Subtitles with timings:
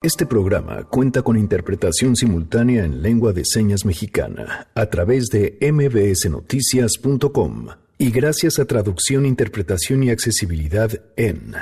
[0.00, 7.66] Este programa cuenta con interpretación simultánea en lengua de señas mexicana a través de mbsnoticias.com
[7.98, 11.56] y gracias a traducción, interpretación y accesibilidad en...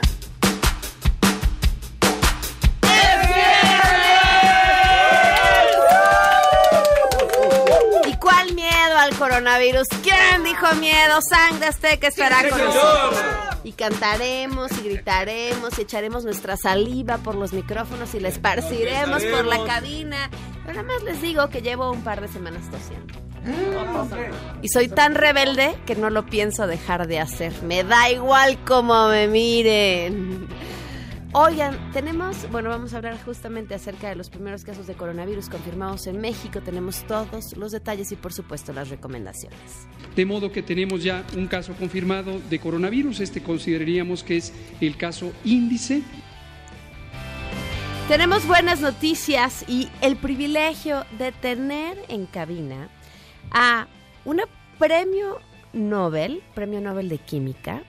[8.07, 9.89] ¿Y cuál miedo al coronavirus?
[10.03, 11.21] ¿Quién dijo miedo?
[11.27, 13.46] Sangre azteca estará con nosotros.
[13.65, 19.45] Y cantaremos y gritaremos y echaremos nuestra saliva por los micrófonos y la esparciremos por
[19.45, 20.31] la cabina.
[20.65, 23.15] Pero nada más les digo que llevo un par de semanas tosiendo.
[24.63, 27.53] Y soy tan rebelde que no lo pienso dejar de hacer.
[27.63, 30.49] Me da igual cómo me miren.
[31.33, 36.07] Oigan, tenemos, bueno, vamos a hablar justamente acerca de los primeros casos de coronavirus confirmados
[36.07, 36.61] en México.
[36.63, 39.87] Tenemos todos los detalles y por supuesto las recomendaciones.
[40.15, 43.21] De modo que tenemos ya un caso confirmado de coronavirus.
[43.21, 46.03] Este consideraríamos que es el caso índice.
[48.09, 52.89] Tenemos buenas noticias y el privilegio de tener en cabina
[53.51, 53.89] a
[54.25, 54.45] una
[54.79, 55.41] premio
[55.73, 57.83] Nobel, premio Nobel de Química.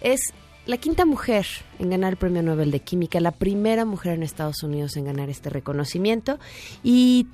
[0.00, 0.20] Es
[0.66, 1.46] la quinta mujer
[1.78, 5.30] en ganar el premio Nobel de Química, la primera mujer en Estados Unidos en ganar
[5.30, 6.38] este reconocimiento
[6.82, 7.26] y,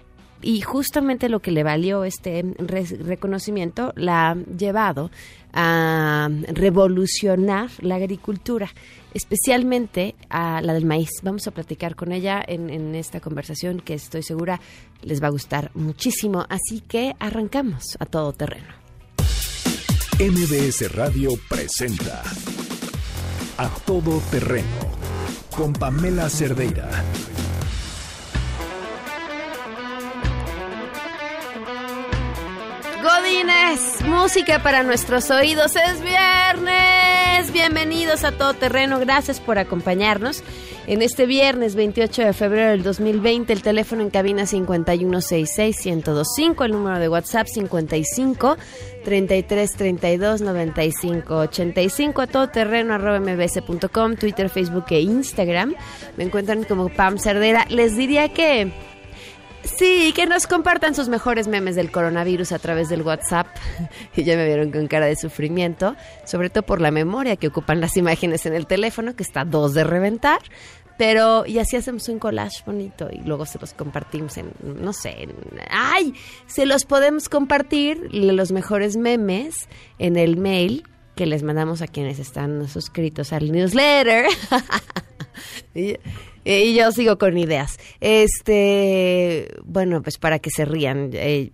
[0.64, 5.10] justamente lo que le valió este re- reconocimiento la ha llevado
[5.52, 8.68] a revolucionar la agricultura,
[9.14, 11.10] especialmente a la del maíz.
[11.22, 14.60] Vamos a platicar con ella en, en esta conversación que estoy segura
[15.02, 18.74] les va a gustar muchísimo, así que arrancamos a todo terreno.
[20.18, 22.22] MBS Radio presenta
[23.62, 24.66] A Todo Terreno
[25.56, 26.90] con Pamela Cerdeira.
[33.04, 35.76] Godines, música para nuestros oídos.
[35.76, 37.11] Es viernes.
[37.50, 38.98] Bienvenidos a Todo Terreno.
[39.00, 40.44] Gracias por acompañarnos.
[40.86, 46.98] En este viernes 28 de febrero del 2020, el teléfono en cabina 5166-1025, el número
[46.98, 48.58] de WhatsApp 55
[49.04, 55.74] 33 32 95 85, a todoterreno arroba mbs.com, Twitter, Facebook e Instagram.
[56.16, 57.66] Me encuentran como Pam Cerdera.
[57.70, 58.72] Les diría que
[59.64, 63.46] Sí, que nos compartan sus mejores memes del coronavirus a través del WhatsApp.
[64.16, 65.96] Y ya me vieron con cara de sufrimiento,
[66.26, 69.44] sobre todo por la memoria que ocupan las imágenes en el teléfono, que está a
[69.44, 70.40] dos de reventar.
[70.98, 75.22] Pero, y así hacemos un collage bonito y luego se los compartimos en, no sé,
[75.22, 75.34] en-
[75.70, 76.14] ¡ay!
[76.46, 79.54] Se los podemos compartir, los mejores memes,
[79.98, 80.86] en el mail
[81.16, 84.26] que les mandamos a quienes están suscritos al newsletter.
[86.44, 87.78] y, yo sigo con ideas.
[88.00, 91.10] Este, bueno, pues para que se rían.
[91.12, 91.50] eh,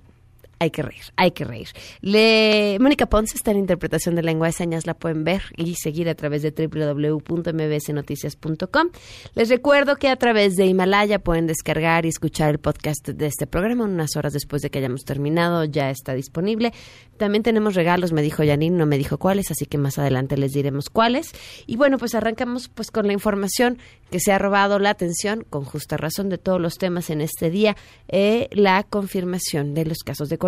[0.58, 1.68] hay que reír, hay que reír.
[2.00, 6.08] Le, Mónica Ponce está en interpretación de lengua de señas, la pueden ver y seguir
[6.08, 8.88] a través de www.mbsnoticias.com.
[9.34, 13.46] Les recuerdo que a través de Himalaya pueden descargar y escuchar el podcast de este
[13.46, 16.72] programa unas horas después de que hayamos terminado, ya está disponible.
[17.16, 20.52] También tenemos regalos, me dijo Janine, no me dijo cuáles, así que más adelante les
[20.52, 21.32] diremos cuáles.
[21.66, 23.78] Y bueno, pues arrancamos pues con la información
[24.10, 27.50] que se ha robado la atención, con justa razón, de todos los temas en este
[27.50, 27.76] día,
[28.08, 30.47] eh, la confirmación de los casos de coronavirus.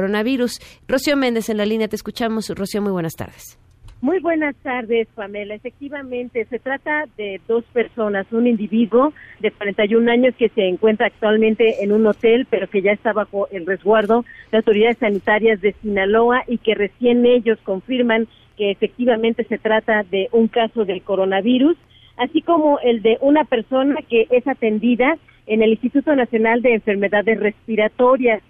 [0.88, 2.48] Rocío Méndez en la línea, te escuchamos.
[2.50, 3.58] Rocío, muy buenas tardes.
[4.02, 5.54] Muy buenas tardes, Pamela.
[5.54, 11.84] Efectivamente, se trata de dos personas, un individuo de 41 años que se encuentra actualmente
[11.84, 16.44] en un hotel, pero que ya está bajo el resguardo de autoridades sanitarias de Sinaloa
[16.46, 21.76] y que recién ellos confirman que efectivamente se trata de un caso del coronavirus,
[22.16, 27.38] así como el de una persona que es atendida en el Instituto Nacional de Enfermedades
[27.38, 28.42] Respiratorias.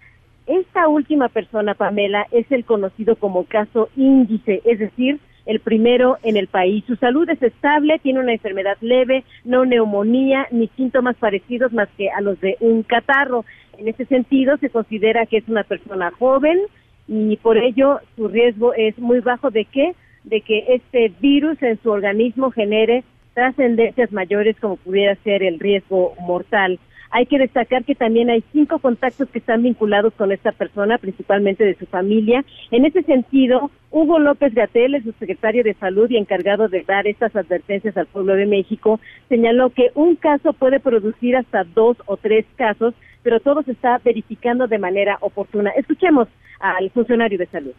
[0.51, 6.37] Esta última persona, Pamela, es el conocido como caso índice, es decir, el primero en
[6.37, 6.83] el país.
[6.89, 12.11] Su salud es estable, tiene una enfermedad leve, no neumonía ni síntomas parecidos más que
[12.11, 13.45] a los de un catarro.
[13.79, 16.59] En ese sentido, se considera que es una persona joven
[17.07, 19.95] y por ello su riesgo es muy bajo de que
[20.25, 26.15] de que este virus en su organismo genere trascendencias mayores como pudiera ser el riesgo
[26.21, 26.81] mortal.
[27.11, 31.65] Hay que destacar que también hay cinco contactos que están vinculados con esta persona, principalmente
[31.65, 32.45] de su familia.
[32.71, 37.35] En ese sentido, Hugo López Gatel, el subsecretario de Salud y encargado de dar estas
[37.35, 42.47] advertencias al pueblo de México, señaló que un caso puede producir hasta dos o tres
[42.57, 45.71] casos, pero todo se está verificando de manera oportuna.
[45.71, 46.29] Escuchemos
[46.61, 47.73] al funcionario de salud.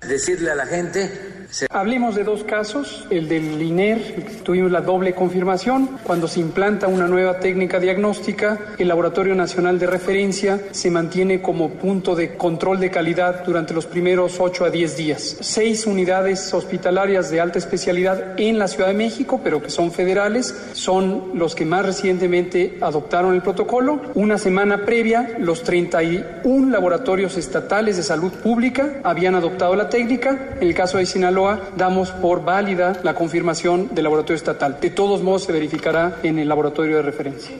[0.00, 1.38] Decirle a la gente
[1.70, 7.08] Hablemos de dos casos, el del INER, tuvimos la doble confirmación, cuando se implanta una
[7.08, 12.90] nueva técnica diagnóstica, el Laboratorio Nacional de Referencia se mantiene como punto de control de
[12.90, 15.38] calidad durante los primeros 8 a 10 días.
[15.40, 20.54] Seis unidades hospitalarias de alta especialidad en la Ciudad de México, pero que son federales,
[20.74, 24.02] son los que más recientemente adoptaron el protocolo.
[24.14, 30.56] Una semana previa, los 31 laboratorios estatales de salud pública habían adoptado la técnica.
[30.60, 34.78] En el caso de Sinaloa, damos por válida la confirmación del laboratorio estatal.
[34.80, 37.56] De todos modos, se verificará en el laboratorio de referencia.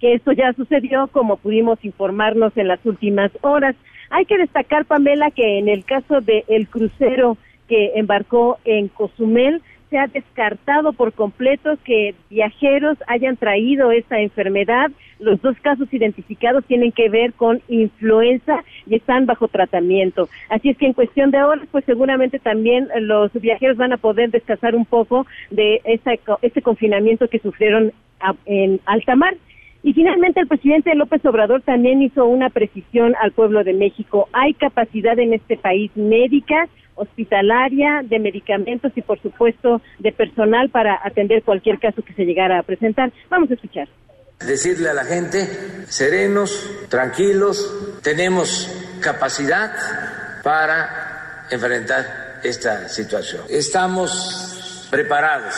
[0.00, 3.74] Que esto ya sucedió, como pudimos informarnos en las últimas horas.
[4.10, 7.36] Hay que destacar, Pamela, que en el caso del crucero
[7.68, 14.90] que embarcó en Cozumel, se ha descartado por completo que viajeros hayan traído esta enfermedad.
[15.18, 20.28] Los dos casos identificados tienen que ver con influenza y están bajo tratamiento.
[20.48, 24.30] Así es que en cuestión de horas, pues seguramente también los viajeros van a poder
[24.30, 27.92] descansar un poco de este confinamiento que sufrieron
[28.44, 29.36] en alta mar.
[29.82, 34.28] Y finalmente el presidente López Obrador también hizo una precisión al pueblo de México.
[34.32, 40.98] Hay capacidad en este país médica, hospitalaria, de medicamentos y por supuesto de personal para
[41.04, 43.12] atender cualquier caso que se llegara a presentar.
[43.30, 43.88] Vamos a escuchar.
[44.40, 45.46] Decirle a la gente,
[45.86, 48.68] serenos, tranquilos, tenemos
[49.00, 49.72] capacidad
[50.42, 53.42] para enfrentar esta situación.
[53.48, 55.54] Estamos preparados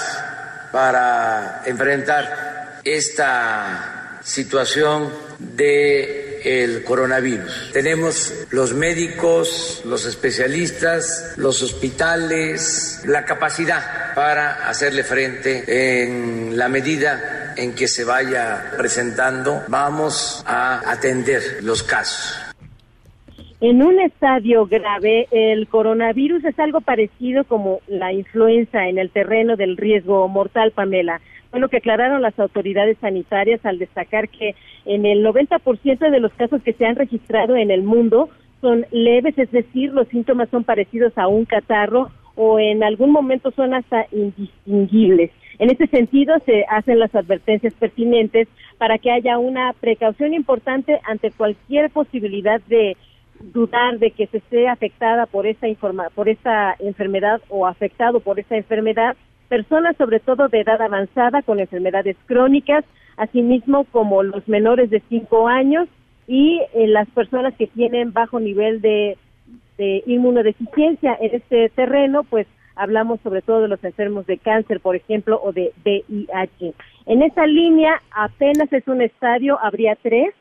[0.72, 7.70] para enfrentar esta situación de el coronavirus.
[7.72, 15.64] Tenemos los médicos, los especialistas, los hospitales, la capacidad para hacerle frente
[16.02, 19.64] en la medida en que se vaya presentando.
[19.68, 22.47] Vamos a atender los casos.
[23.60, 29.56] En un estadio grave, el coronavirus es algo parecido como la influenza en el terreno
[29.56, 31.20] del riesgo mortal, Pamela
[31.50, 36.32] fue lo que aclararon las autoridades sanitarias al destacar que en el 90% de los
[36.34, 38.28] casos que se han registrado en el mundo
[38.60, 43.50] son leves, es decir, los síntomas son parecidos a un catarro o en algún momento
[43.52, 45.30] son hasta indistinguibles.
[45.58, 48.46] En este sentido, se hacen las advertencias pertinentes
[48.78, 52.96] para que haya una precaución importante ante cualquier posibilidad de
[53.40, 55.66] dudar de que se esté afectada por esta
[56.14, 59.16] por esta enfermedad o afectado por esta enfermedad
[59.48, 62.84] personas sobre todo de edad avanzada con enfermedades crónicas,
[63.16, 65.88] asimismo como los menores de 5 años
[66.26, 69.16] y eh, las personas que tienen bajo nivel de,
[69.78, 72.46] de inmunodeficiencia en este terreno, pues
[72.76, 76.74] hablamos sobre todo de los enfermos de cáncer, por ejemplo, o de VIH.
[77.06, 80.34] En esa línea apenas es un estadio, habría tres,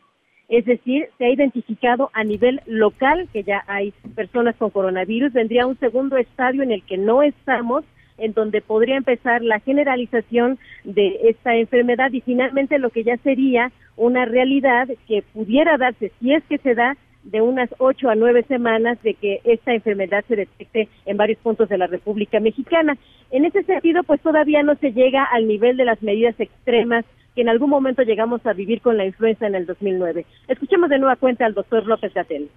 [0.50, 5.68] es decir, se ha identificado a nivel local que ya hay personas con coronavirus, vendría
[5.68, 7.84] un segundo estadio en el que no estamos,
[8.18, 13.72] en donde podría empezar la generalización de esta enfermedad y finalmente lo que ya sería
[13.96, 18.44] una realidad que pudiera darse, si es que se da, de unas ocho a nueve
[18.48, 22.98] semanas de que esta enfermedad se detecte en varios puntos de la República Mexicana.
[23.32, 27.04] En ese sentido, pues todavía no se llega al nivel de las medidas extremas
[27.38, 30.26] que en algún momento llegamos a vivir con la influenza en el 2009.
[30.48, 32.50] Escuchemos de nueva cuenta al doctor López Gatel.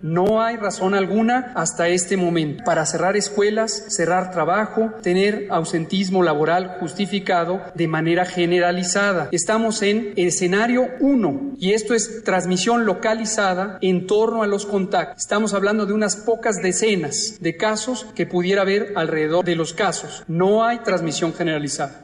[0.00, 6.76] No hay razón alguna hasta este momento para cerrar escuelas, cerrar trabajo, tener ausentismo laboral
[6.78, 9.30] justificado de manera generalizada.
[9.32, 15.22] Estamos en escenario 1 y esto es transmisión localizada en torno a los contactos.
[15.22, 20.22] Estamos hablando de unas pocas decenas de casos que pudiera haber alrededor de los casos.
[20.28, 22.03] No hay transmisión generalizada.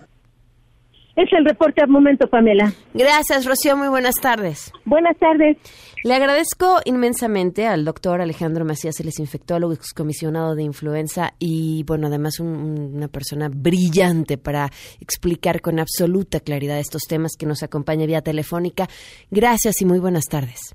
[1.20, 2.72] Es el reporte al momento, Pamela.
[2.94, 3.76] Gracias, Rocío.
[3.76, 4.72] Muy buenas tardes.
[4.86, 5.58] Buenas tardes.
[6.02, 12.40] Le agradezco inmensamente al doctor Alejandro Macías, el desinfectólogo excomisionado de influenza y, bueno, además
[12.40, 18.86] una persona brillante para explicar con absoluta claridad estos temas que nos acompaña vía telefónica.
[19.30, 20.74] Gracias y muy buenas tardes.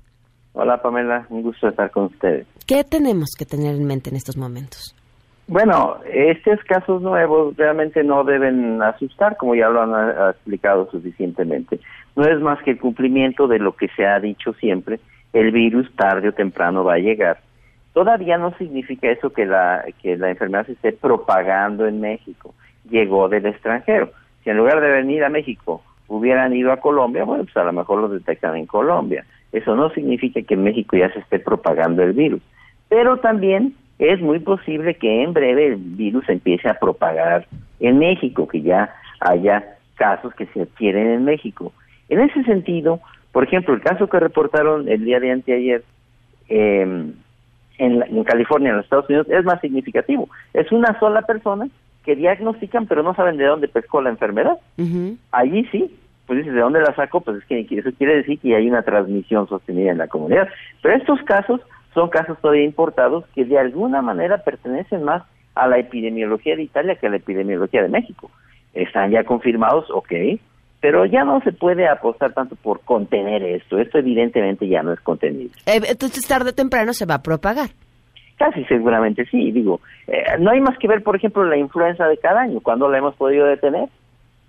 [0.52, 2.46] Hola Pamela, un gusto estar con ustedes.
[2.66, 4.95] ¿Qué tenemos que tener en mente en estos momentos?
[5.48, 11.78] Bueno, estos casos nuevos realmente no deben asustar, como ya lo han explicado suficientemente.
[12.16, 14.98] No es más que el cumplimiento de lo que se ha dicho siempre,
[15.32, 17.38] el virus tarde o temprano va a llegar.
[17.92, 22.52] Todavía no significa eso que la, que la enfermedad se esté propagando en México.
[22.90, 24.10] Llegó del extranjero.
[24.42, 27.72] Si en lugar de venir a México hubieran ido a Colombia, bueno, pues a lo
[27.72, 29.24] mejor lo detectan en Colombia.
[29.52, 32.42] Eso no significa que en México ya se esté propagando el virus.
[32.88, 37.46] Pero también es muy posible que en breve el virus empiece a propagar
[37.80, 41.72] en México, que ya haya casos que se adquieren en México.
[42.08, 43.00] En ese sentido,
[43.32, 45.84] por ejemplo, el caso que reportaron el día de anteayer,
[46.48, 47.12] em,
[47.78, 50.28] en, California, en los Estados Unidos, es más significativo.
[50.54, 51.68] Es una sola persona
[52.04, 54.58] que diagnostican, pero no saben de dónde pescó la enfermedad.
[55.32, 55.94] Allí sí,
[56.26, 57.20] pues dices, ¿de dónde la sacó?
[57.20, 60.48] Pues es que eso quiere decir que hay una transmisión sostenida en la comunidad.
[60.82, 61.60] Pero estos casos
[61.96, 65.22] son casos todavía importados que de alguna manera pertenecen más
[65.54, 68.30] a la epidemiología de Italia que a la epidemiología de México.
[68.74, 70.12] Están ya confirmados, ok,
[70.78, 73.78] pero ya no se puede apostar tanto por contener esto.
[73.78, 75.52] Esto evidentemente ya no es contenible.
[75.64, 77.70] Eh, entonces tarde o temprano se va a propagar.
[78.36, 82.18] Casi seguramente sí, digo, eh, no hay más que ver, por ejemplo, la influenza de
[82.18, 83.88] cada año, cuando la hemos podido detener.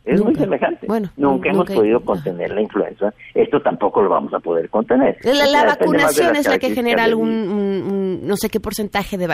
[0.08, 0.88] Es muy semejante.
[0.88, 3.14] Bueno, nunca, hemos podido contener la influenza.
[3.34, 5.18] Esto tampoco lo vamos a poder contener.
[5.24, 9.28] La, vacunación es la que genera algún, no sé qué porcentaje de,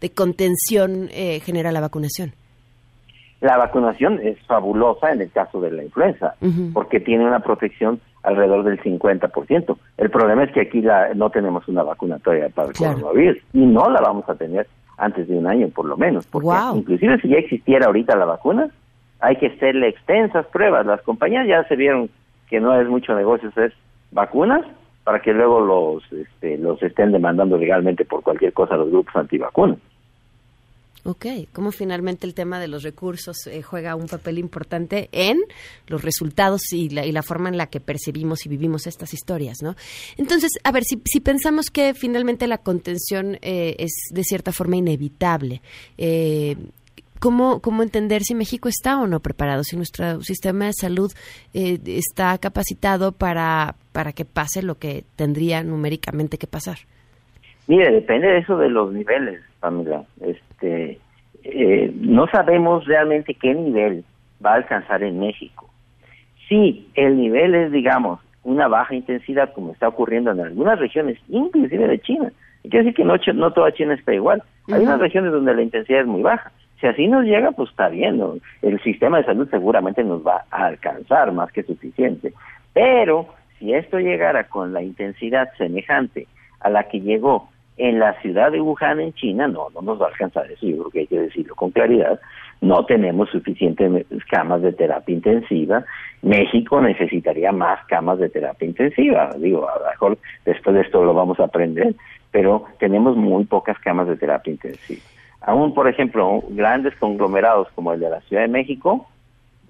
[0.00, 2.32] de, contención eh, genera la vacunación.
[3.40, 6.34] La vacunación es fabulosa en el caso de la influenza,
[6.74, 9.76] porque tiene una protección alrededor del 50%.
[9.96, 13.88] El problema es que aquí la, no tenemos una vacunatoria para el coronavirus y no
[13.88, 14.66] la vamos a tener
[14.98, 16.26] antes de un año por lo menos.
[16.26, 18.68] Porque inclusive si ya existiera ahorita la vacuna,
[19.20, 20.86] hay que hacerle extensas pruebas.
[20.86, 22.10] Las compañías ya se vieron
[22.48, 23.74] que no es mucho negocio hacer
[24.10, 24.64] vacunas
[25.04, 29.78] para que luego los, este, los estén demandando legalmente por cualquier cosa los grupos antivacunas.
[31.04, 35.38] Ok, cómo finalmente el tema de los recursos eh, juega un papel importante en
[35.86, 39.62] los resultados y la, y la, forma en la que percibimos y vivimos estas historias,
[39.62, 39.76] ¿no?
[40.18, 44.76] Entonces, a ver, si, si pensamos que finalmente la contención eh, es de cierta forma
[44.76, 45.62] inevitable,
[45.96, 46.56] eh,
[47.20, 51.12] ¿Cómo, ¿Cómo entender si México está o no preparado, si nuestro sistema de salud
[51.52, 56.78] eh, está capacitado para, para que pase lo que tendría numéricamente que pasar?
[57.66, 60.04] Mire, depende de eso de los niveles, Pamela.
[60.20, 60.98] Este,
[61.44, 64.04] eh, no sabemos realmente qué nivel
[64.44, 65.70] va a alcanzar en México.
[66.48, 71.86] Si el nivel es, digamos, una baja intensidad, como está ocurriendo en algunas regiones, inclusive
[71.86, 74.42] de China, quiere decir que no, no toda China está igual.
[74.72, 76.50] Hay unas regiones donde la intensidad es muy baja.
[76.80, 78.22] Si así nos llega, pues está bien,
[78.62, 82.32] el sistema de salud seguramente nos va a alcanzar más que suficiente.
[82.72, 83.26] Pero
[83.58, 86.26] si esto llegara con la intensidad semejante
[86.60, 90.06] a la que llegó en la ciudad de Wuhan, en China, no, no nos va
[90.06, 92.18] a alcanzar eso, yo creo que hay que decirlo con claridad.
[92.62, 95.84] No tenemos suficientes camas de terapia intensiva.
[96.22, 99.34] México necesitaría más camas de terapia intensiva.
[99.38, 101.94] Digo, a lo después de esto lo vamos a aprender,
[102.30, 105.02] pero tenemos muy pocas camas de terapia intensiva.
[105.40, 109.08] Aún, por ejemplo, grandes conglomerados como el de la Ciudad de México,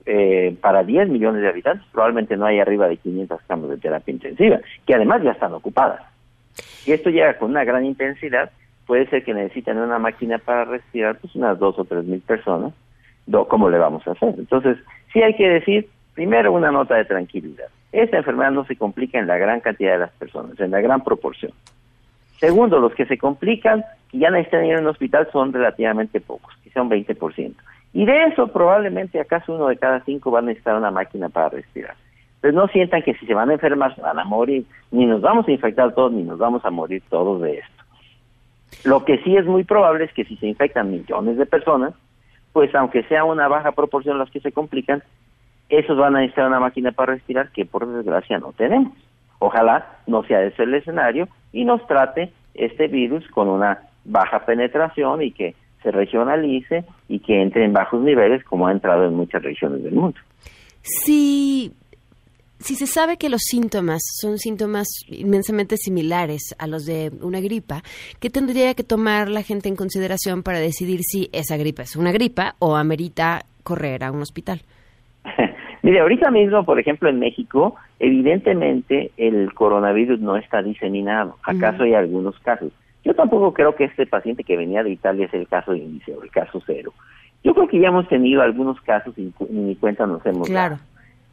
[0.06, 4.12] eh, para 10 millones de habitantes probablemente no hay arriba de 500 camas de terapia
[4.12, 6.00] intensiva, que además ya están ocupadas.
[6.54, 8.50] Si esto llega con una gran intensidad,
[8.86, 12.72] puede ser que necesiten una máquina para respirar, pues unas dos o tres mil personas.
[13.48, 14.34] ¿Cómo le vamos a hacer?
[14.36, 14.78] Entonces,
[15.12, 17.68] sí hay que decir, primero, una nota de tranquilidad.
[17.92, 21.04] Esta enfermedad no se complica en la gran cantidad de las personas, en la gran
[21.04, 21.52] proporción.
[22.40, 26.54] Segundo, los que se complican y ya necesitan ir a un hospital son relativamente pocos,
[26.64, 27.54] quizá un 20%.
[27.92, 31.50] Y de eso probablemente acaso uno de cada cinco va a necesitar una máquina para
[31.50, 31.94] respirar.
[32.40, 35.20] Pues no sientan que si se van a enfermar se van a morir, ni nos
[35.20, 37.84] vamos a infectar todos, ni nos vamos a morir todos de esto.
[38.84, 41.92] Lo que sí es muy probable es que si se infectan millones de personas,
[42.54, 45.02] pues aunque sea una baja proporción las que se complican,
[45.68, 48.92] esos van a necesitar una máquina para respirar que por desgracia no tenemos.
[49.40, 55.22] Ojalá no sea ese el escenario y nos trate este virus con una baja penetración
[55.22, 59.42] y que se regionalice y que entre en bajos niveles como ha entrado en muchas
[59.42, 60.18] regiones del mundo.
[60.82, 61.72] Si,
[62.58, 67.82] si se sabe que los síntomas son síntomas inmensamente similares a los de una gripa,
[68.18, 72.12] ¿qué tendría que tomar la gente en consideración para decidir si esa gripa es una
[72.12, 74.62] gripa o amerita correr a un hospital?
[75.82, 81.36] Mire, ahorita mismo, por ejemplo, en México, evidentemente el coronavirus no está diseminado.
[81.42, 82.72] ¿Acaso hay algunos casos?
[83.04, 86.22] Yo tampoco creo que este paciente que venía de Italia es el caso de inicio,
[86.22, 86.92] el caso cero.
[87.42, 90.76] Yo creo que ya hemos tenido algunos casos y ni cuenta nos hemos claro.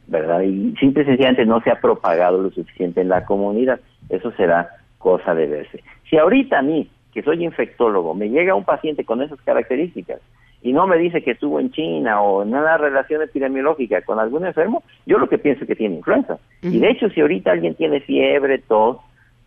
[0.07, 0.41] ¿verdad?
[0.41, 3.81] Y simple y sencillamente no se ha propagado lo suficiente en la comunidad.
[4.07, 5.83] Eso será cosa de verse.
[6.09, 10.21] Si ahorita a mí, que soy infectólogo, me llega un paciente con esas características
[10.61, 14.45] y no me dice que estuvo en China o en una relación epidemiológica con algún
[14.45, 16.39] enfermo, yo lo que pienso es que tiene influenza.
[16.61, 18.97] Y de hecho, si ahorita alguien tiene fiebre, tos,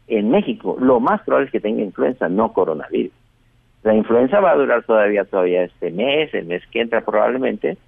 [0.07, 3.13] en México, lo más probable es que tenga influenza, no coronavirus.
[3.83, 7.79] La influenza va a durar todavía todavía este mes, el mes que entra probablemente,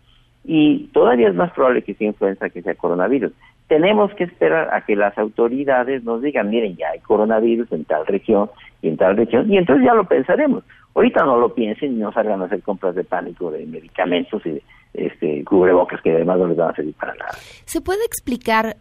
[0.45, 3.33] y todavía es más probable que sea influenza que sea coronavirus.
[3.73, 8.07] Tenemos que esperar a que las autoridades nos digan, miren, ya hay coronavirus en tal
[8.07, 8.51] región
[8.83, 10.63] y en tal región, y entonces ya lo pensaremos.
[10.95, 14.51] Ahorita no lo piensen y no salgan a hacer compras de pánico de medicamentos y
[14.51, 14.63] de
[14.93, 17.33] este, cubrebocas que además no les van a servir para nada.
[17.65, 18.77] ¿Se puede explicar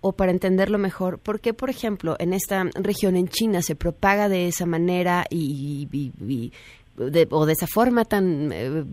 [0.00, 4.28] o para entenderlo mejor, ¿por qué, por ejemplo, en esta región en China se propaga
[4.28, 5.88] de esa manera y,
[7.30, 8.84] o de esa forma tan eh,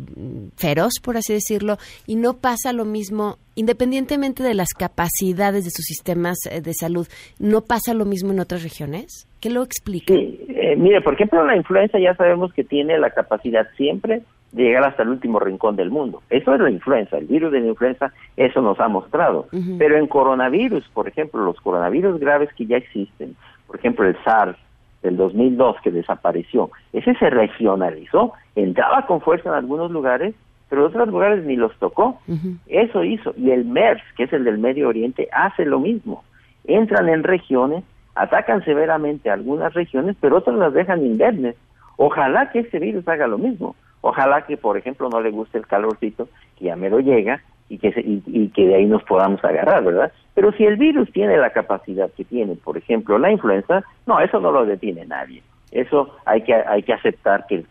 [0.55, 5.85] feroz, por así decirlo, y no pasa lo mismo, independientemente de las capacidades de sus
[5.85, 7.07] sistemas eh, de salud,
[7.39, 9.27] ¿no pasa lo mismo en otras regiones?
[9.39, 10.13] ¿Qué lo explica?
[10.13, 14.63] Sí, eh, mire, por ejemplo, la influenza ya sabemos que tiene la capacidad siempre de
[14.63, 16.21] llegar hasta el último rincón del mundo.
[16.29, 19.47] Eso es la influenza, el virus de la influenza, eso nos ha mostrado.
[19.79, 24.55] Pero en coronavirus, por ejemplo, los coronavirus graves que ya existen, por ejemplo, el SARS,
[25.03, 30.33] del 2002 que desapareció, ese se regionalizó, entraba con fuerza en algunos lugares,
[30.69, 32.19] pero en otros lugares ni los tocó.
[32.65, 33.33] Eso hizo.
[33.37, 36.23] Y el MERS, que es el del Medio Oriente, hace lo mismo.
[36.63, 37.83] Entran en regiones,
[38.15, 41.55] atacan severamente algunas regiones, pero otras las dejan indemnes.
[41.97, 43.75] Ojalá que ese virus haga lo mismo.
[44.01, 47.41] Ojalá que, por ejemplo, no le guste el calorcito, que ya mero llega,
[47.73, 50.11] y que, y, que de ahí nos podamos agarrar, ¿verdad?
[50.35, 54.39] Pero si el virus tiene la capacidad que tiene, por ejemplo, la influenza, no, eso
[54.39, 55.41] no lo detiene nadie.
[55.71, 57.65] Eso hay que, hay que aceptar que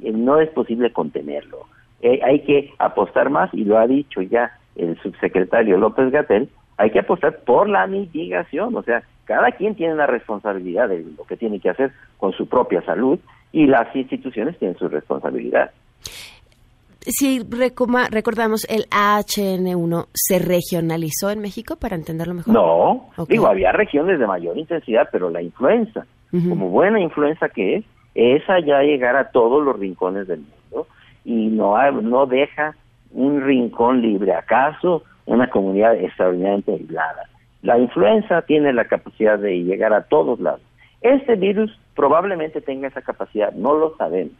[0.00, 1.66] no es posible contenerlo.
[2.02, 6.90] Eh, hay que apostar más, y lo ha dicho ya el subsecretario López Gatel, hay
[6.90, 11.36] que apostar por la mitigación, o sea, cada quien tiene una responsabilidad de lo que
[11.36, 13.18] tiene que hacer con su propia salud
[13.50, 15.72] y las instituciones tienen su responsabilidad
[17.00, 22.52] si recordamos, el AHN1 se regionalizó en México para entenderlo mejor.
[22.54, 27.84] No, digo, había regiones de mayor intensidad, pero la influenza, como buena influenza que es,
[28.14, 30.88] esa ya llegar a todos los rincones del mundo
[31.24, 32.74] y no, no deja
[33.12, 34.32] un rincón libre.
[34.32, 37.28] ¿Acaso una comunidad extraordinariamente aislada?
[37.62, 40.60] La influenza tiene la capacidad de llegar a todos lados.
[41.00, 44.34] Este virus probablemente tenga esa capacidad, no lo sabemos.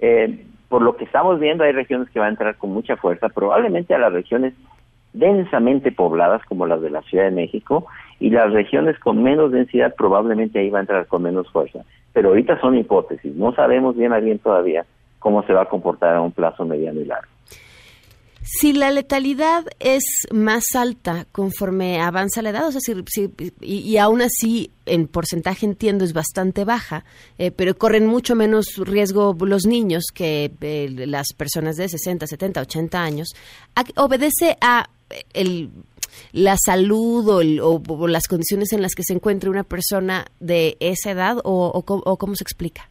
[0.00, 3.28] Eh, por lo que estamos viendo, hay regiones que van a entrar con mucha fuerza,
[3.28, 4.54] probablemente a las regiones
[5.12, 7.86] densamente pobladas como las de la Ciudad de México
[8.20, 11.80] y las regiones con menos densidad probablemente ahí va a entrar con menos fuerza.
[12.12, 14.86] Pero ahorita son hipótesis, no sabemos bien a bien todavía
[15.18, 17.29] cómo se va a comportar a un plazo mediano y largo.
[18.42, 23.30] Si la letalidad es más alta conforme avanza la edad, o sea, si,
[23.60, 27.04] y, aún así en porcentaje entiendo es bastante baja,
[27.38, 32.62] eh, pero corren mucho menos riesgo los niños que eh, las personas de 60, 70,
[32.62, 33.28] 80 años,
[33.96, 34.88] obedece a
[35.34, 35.70] el,
[36.32, 37.28] la salud
[37.62, 42.34] o, las condiciones en las que se encuentra una persona de esa edad o, cómo
[42.34, 42.88] se explica?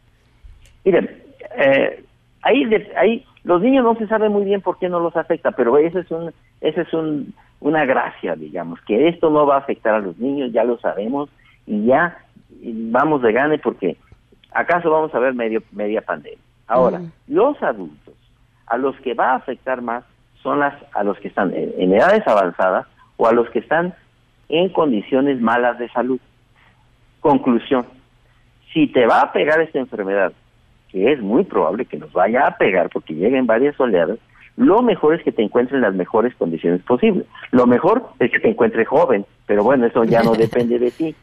[0.84, 1.10] Miren,
[1.58, 2.04] eh,
[2.42, 2.64] ahí,
[2.96, 6.00] ahí los niños no se sabe muy bien por qué no los afecta, pero ese
[6.00, 10.00] es un, ese es un, una gracia, digamos, que esto no va a afectar a
[10.00, 11.30] los niños, ya lo sabemos
[11.66, 12.18] y ya
[12.62, 13.96] vamos de gane porque
[14.52, 16.38] acaso vamos a ver medio, media pandemia.
[16.66, 18.14] Ahora, los adultos
[18.66, 20.04] a los que va a afectar más
[20.42, 23.94] son las a los que están en edades avanzadas o a los que están
[24.48, 26.20] en condiciones malas de salud.
[27.20, 27.84] Conclusión,
[28.72, 30.32] si te va a pegar esta enfermedad
[30.90, 34.18] que es muy probable que nos vaya a pegar porque lleguen varias oleadas,
[34.56, 37.24] lo mejor es que te encuentres en las mejores condiciones posibles.
[37.50, 41.14] Lo mejor es que te encuentres joven, pero bueno, eso ya no depende de ti.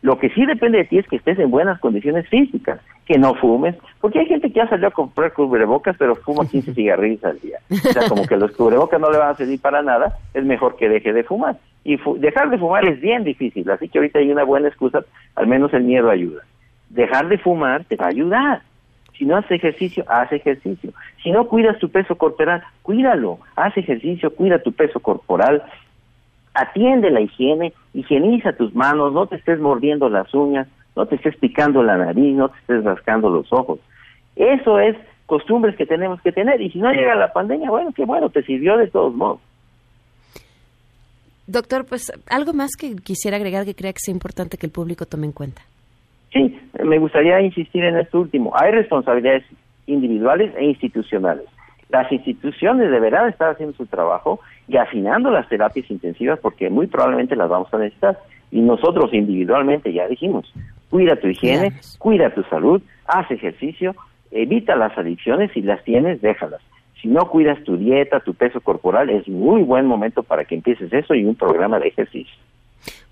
[0.00, 3.34] Lo que sí depende de ti es que estés en buenas condiciones físicas, que no
[3.34, 7.40] fumes, porque hay gente que ya salió a comprar cubrebocas, pero fuma 15 cigarrillos al
[7.40, 7.58] día.
[7.70, 10.76] O sea, como que los cubrebocas no le van a servir para nada, es mejor
[10.76, 11.56] que deje de fumar.
[11.82, 15.04] Y dejar de fumar es bien difícil, así que ahorita hay una buena excusa,
[15.34, 16.42] al menos el miedo ayuda.
[16.90, 18.62] Dejar de fumar te va a ayudar.
[19.18, 20.92] Si no haces ejercicio, haz ejercicio.
[21.22, 23.40] Si no cuidas tu peso corporal, cuídalo.
[23.56, 25.64] Haz ejercicio, cuida tu peso corporal.
[26.54, 31.36] Atiende la higiene, higieniza tus manos, no te estés mordiendo las uñas, no te estés
[31.36, 33.80] picando la nariz, no te estés rascando los ojos.
[34.36, 36.60] Eso es costumbres que tenemos que tener.
[36.60, 39.40] Y si no llega la pandemia, bueno, qué bueno, te sirvió de todos modos.
[41.48, 45.06] Doctor, pues algo más que quisiera agregar que crea que sea importante que el público
[45.06, 45.62] tome en cuenta.
[46.84, 48.52] Me gustaría insistir en esto último.
[48.54, 49.44] Hay responsabilidades
[49.86, 51.46] individuales e institucionales.
[51.88, 57.34] Las instituciones deberán estar haciendo su trabajo y afinando las terapias intensivas porque muy probablemente
[57.34, 58.18] las vamos a necesitar.
[58.50, 60.52] Y nosotros individualmente ya dijimos,
[60.90, 63.94] cuida tu higiene, cuida tu salud, haz ejercicio,
[64.30, 66.60] evita las adicciones, si las tienes, déjalas.
[67.00, 70.92] Si no cuidas tu dieta, tu peso corporal, es muy buen momento para que empieces
[70.92, 72.34] eso y un programa de ejercicio.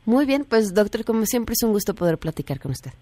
[0.04, 2.92] Muy bien, pues doctor, como siempre es un gusto poder platicar con usted.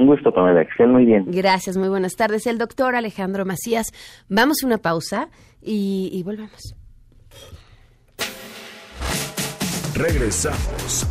[0.00, 1.26] Un gusto, Pamela, que muy bien.
[1.26, 2.46] Gracias, muy buenas tardes.
[2.46, 3.92] El doctor Alejandro Macías.
[4.30, 5.28] Vamos a una pausa
[5.60, 6.74] y, y volvemos.
[9.94, 11.06] Regresamos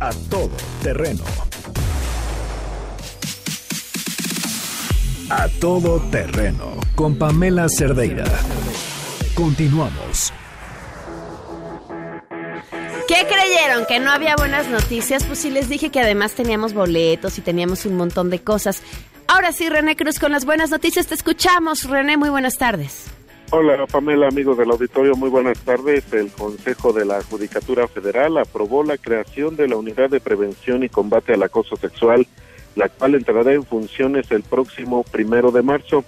[0.00, 1.22] a todo terreno.
[5.28, 8.24] A todo terreno con Pamela Cerdeira.
[9.34, 10.32] Continuamos.
[13.12, 17.36] ¿Qué creyeron que no había buenas noticias, pues sí les dije que además teníamos boletos
[17.36, 18.82] y teníamos un montón de cosas.
[19.28, 21.84] Ahora sí, René Cruz, con las buenas noticias te escuchamos.
[21.84, 23.10] René, muy buenas tardes.
[23.50, 26.10] Hola Pamela, amigos del auditorio, muy buenas tardes.
[26.14, 30.88] El Consejo de la Judicatura Federal aprobó la creación de la Unidad de Prevención y
[30.88, 32.26] Combate al Acoso Sexual,
[32.76, 36.02] la cual entrará en funciones el próximo primero de marzo.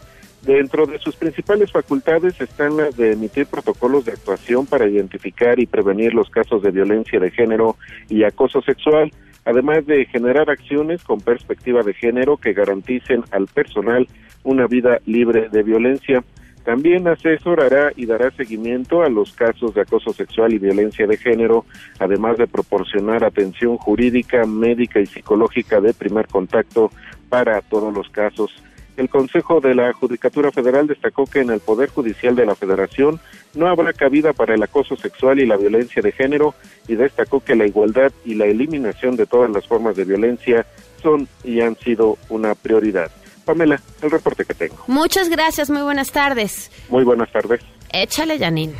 [0.46, 5.64] Dentro de sus principales facultades están las de emitir protocolos de actuación para identificar y
[5.64, 7.76] prevenir los casos de violencia de género
[8.10, 9.10] y acoso sexual,
[9.46, 14.06] además de generar acciones con perspectiva de género que garanticen al personal
[14.42, 16.22] una vida libre de violencia.
[16.62, 21.64] También asesorará y dará seguimiento a los casos de acoso sexual y violencia de género,
[21.98, 26.90] además de proporcionar atención jurídica, médica y psicológica de primer contacto
[27.30, 28.50] para todos los casos.
[28.96, 33.20] El Consejo de la Judicatura Federal destacó que en el Poder Judicial de la Federación
[33.54, 36.54] no habrá cabida para el acoso sexual y la violencia de género
[36.86, 40.64] y destacó que la igualdad y la eliminación de todas las formas de violencia
[41.02, 43.10] son y han sido una prioridad.
[43.44, 44.76] Pamela, el reporte que tengo.
[44.86, 46.70] Muchas gracias, muy buenas tardes.
[46.88, 47.60] Muy buenas tardes.
[47.92, 48.74] Échale, Janine.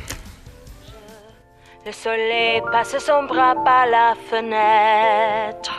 [1.85, 5.74] Le soleil passe son bras par la fenêtre.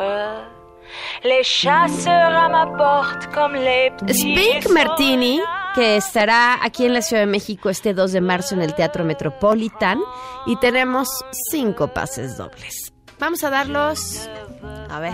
[1.23, 5.41] Les chasseurs à ma porte comme les petits Spink Martini,
[5.73, 9.03] que estará aquí en la Ciudad de México este 2 de marzo en el Teatro
[9.03, 9.99] Metropolitan
[10.45, 11.08] y tenemos
[11.49, 12.93] cinco pases dobles.
[13.19, 14.29] Vamos a darlos,
[14.89, 15.13] a ver,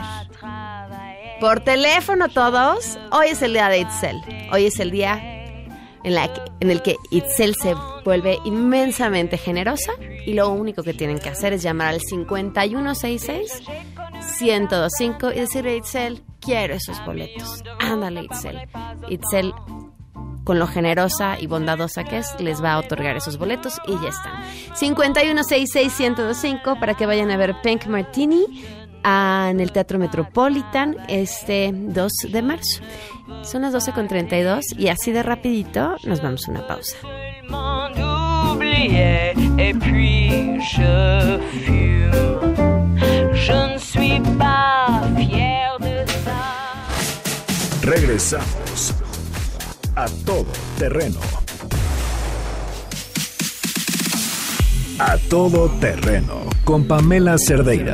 [1.40, 2.98] por teléfono todos.
[3.12, 4.18] Hoy es el día de Itzel.
[4.52, 5.31] Hoy es el día
[6.04, 9.94] en, el que Itzel se vuelve inmensamente generosa
[10.26, 13.64] y lo único que tienen que hacer es llamar al 5166
[14.42, 17.64] 1025 y decirle a Itzel, quiero esos boletos.
[17.80, 18.62] Ándale, Itzel.
[19.10, 19.54] Itzel,
[20.44, 24.10] con lo generosa y bondadosa que es, les va a otorgar esos boletos y ya
[24.10, 24.44] están.
[24.76, 28.66] 5166-1025 para que vayan a ver Pink Martini
[29.04, 32.82] en el Teatro Metropolitan este 2 de marzo.
[33.44, 36.98] Son las 12.32 y así de rapidito nos vamos a una pausa.
[47.82, 48.94] Regresamos
[49.96, 50.46] a todo
[50.78, 51.20] terreno.
[55.00, 57.94] A todo terreno con Pamela Cerdeira.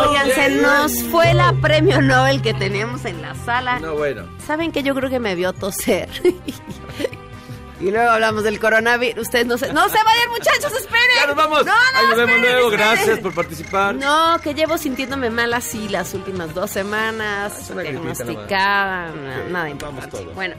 [0.00, 3.78] Oigan, se nos fue la premio Nobel que teníamos en la sala.
[3.80, 4.24] No, bueno.
[4.46, 6.08] ¿Saben que yo creo que me vio toser?
[7.80, 9.22] y luego hablamos del coronavirus.
[9.22, 9.72] Ustedes no se...
[9.72, 10.72] ¡No se vayan, muchachos!
[10.72, 11.00] ¡Esperen!
[11.20, 11.66] ¡Ya nos vamos!
[11.66, 11.98] ¡No, no!
[11.98, 12.70] Ahí nos vemos luego.
[12.70, 12.78] esperen!
[12.94, 13.94] Gracias por participar.
[13.94, 17.68] No, que llevo sintiéndome mal así las últimas dos semanas.
[17.74, 20.24] Diagnosticada, na- nada Vamos importante.
[20.34, 20.54] Bueno,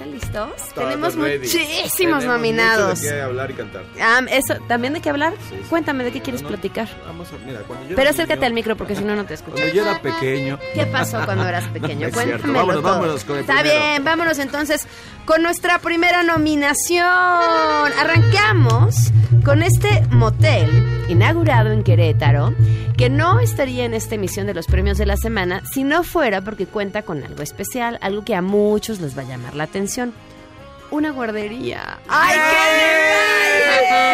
[0.00, 0.50] ¿están listos?
[0.74, 3.00] Tenemos muchísimos Tenemos nominados.
[3.02, 3.82] De qué hablar y cantar.
[4.30, 5.34] Eso, ¿también de qué hablar?
[5.48, 5.66] Sí, sí.
[5.68, 6.88] Cuéntame, ¿de qué quieres No, no, platicar?
[7.06, 9.56] Vamos a, mira, cuando yo Pero acércate al micro porque si no, no te escucho.
[9.56, 10.58] Cuando yo era pequeño.
[10.74, 12.06] ¿Qué pasó cuando eras pequeño?
[12.06, 12.42] Es cierto.
[12.42, 13.80] Cuéntamelo Vámonos, vámonos con el Está primero.
[13.80, 14.86] bien, vámonos entonces
[15.26, 17.04] con nuestra primera nominación.
[17.04, 19.10] Arrancamos
[19.44, 22.54] con este motel inaugurado en Querétaro
[22.96, 26.42] que no estaría en esta emisión de los premios de la semana si no fuera
[26.42, 29.89] porque cuenta con algo especial, algo que a muchos les va a llamar la atención.
[30.90, 31.98] Una guardería.
[32.08, 34.08] ¡Ay, qué!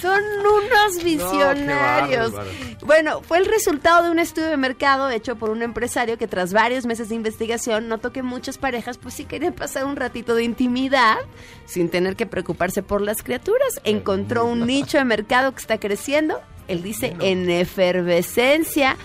[0.00, 2.32] Son unos visionarios.
[2.32, 2.50] No, qué bárbaro.
[2.82, 6.52] bueno, fue el resultado de un estudio de mercado hecho por un empresario que tras
[6.52, 10.44] varios meses de investigación notó que muchas parejas pues sí querían pasar un ratito de
[10.44, 11.16] intimidad
[11.64, 13.80] sin tener que preocuparse por las criaturas.
[13.84, 16.40] Encontró un nicho de mercado que está creciendo.
[16.68, 18.96] Él dice en efervescencia.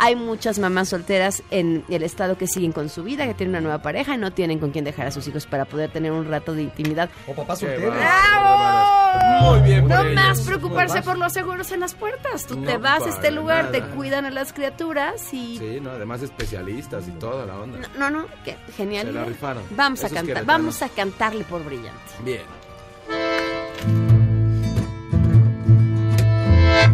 [0.00, 3.60] Hay muchas mamás solteras en el estado que siguen con su vida, que tienen una
[3.60, 6.24] nueva pareja y no tienen con quién dejar a sus hijos para poder tener un
[6.30, 7.10] rato de intimidad.
[7.26, 7.90] O papá soltero.
[7.90, 9.50] ¡Bravo!
[9.56, 10.14] Muy bien por No ellos.
[10.14, 12.46] más preocuparse por los seguros en las puertas.
[12.46, 15.58] Tú te No, vas a este lugar, te cuidan a las criaturas y...
[15.58, 17.80] Sí, no, además especialistas y toda la onda.
[17.98, 19.06] No, no, qué genial.
[19.08, 19.64] Se la rifaron.
[19.70, 21.98] Vamos a cantar, vamos a cantarle por brillante.
[22.24, 22.42] Bien.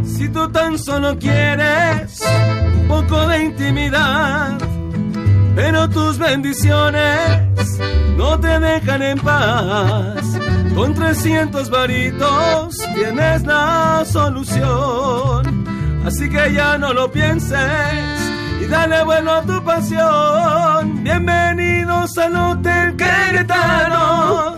[0.03, 2.21] Si tú tan solo quieres
[2.83, 4.59] un poco de intimidad,
[5.55, 7.79] pero tus bendiciones
[8.17, 10.25] no te dejan en paz.
[10.75, 15.65] Con 300 varitos tienes la solución.
[16.05, 17.59] Así que ya no lo pienses
[18.61, 21.03] y dale vuelo a tu pasión.
[21.03, 24.55] Bienvenidos al Hotel Queretano.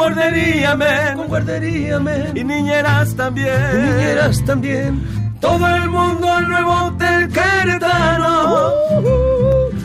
[0.00, 2.34] Guardería men, con guardería men.
[2.34, 5.02] Y niñeras también, niñeras también.
[5.42, 8.62] Todo el mundo al nuevo Hotel Queretano.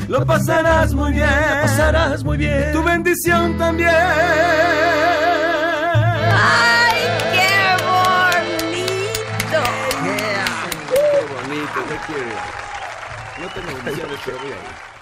[0.08, 1.28] Lo pasarás muy bien,
[1.64, 2.72] pasarás muy bien.
[2.72, 3.90] Tu bendición también.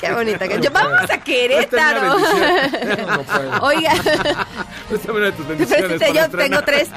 [0.03, 0.73] Qué bonita canción.
[0.73, 2.19] Vamos a Querétaro.
[2.19, 3.61] No.
[3.61, 6.89] Oiga, para yo tengo tres.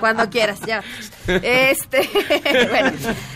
[0.00, 0.82] Cuando quieras, ya.
[1.28, 2.00] Este,
[2.70, 2.92] bueno,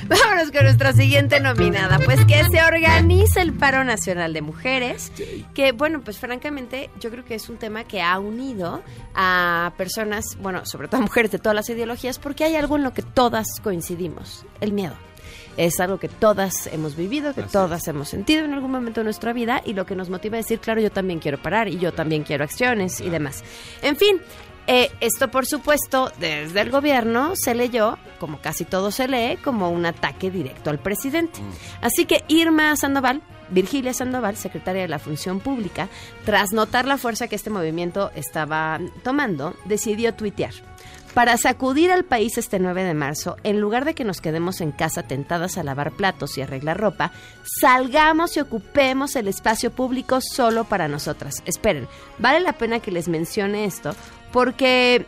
[0.08, 2.00] vámonos con nuestra siguiente nominada.
[2.04, 5.12] Pues que se organiza el Paro Nacional de Mujeres.
[5.54, 8.82] Que, bueno, pues francamente, yo creo que es un tema que ha unido
[9.14, 12.82] a personas, bueno, sobre todo a mujeres de todas las ideologías, porque hay algo en
[12.82, 14.96] lo que todas coincidimos: el miedo.
[15.58, 19.32] Es algo que todas hemos vivido, que todas hemos sentido en algún momento de nuestra
[19.32, 21.92] vida y lo que nos motiva a decir, claro, yo también quiero parar y yo
[21.92, 23.42] también quiero acciones y demás.
[23.82, 24.20] En fin,
[24.68, 29.70] eh, esto por supuesto desde el gobierno se leyó, como casi todo se lee, como
[29.70, 31.40] un ataque directo al presidente.
[31.80, 35.88] Así que Irma Sandoval, Virgilia Sandoval, secretaria de la Función Pública,
[36.24, 40.67] tras notar la fuerza que este movimiento estaba tomando, decidió tuitear.
[41.14, 44.72] Para sacudir al país este 9 de marzo, en lugar de que nos quedemos en
[44.72, 47.12] casa tentadas a lavar platos y arreglar ropa,
[47.60, 51.42] salgamos y ocupemos el espacio público solo para nosotras.
[51.44, 53.96] Esperen, vale la pena que les mencione esto
[54.32, 55.06] porque,